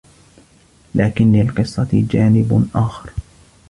[0.95, 3.13] لكن للقصّة جانب آخر.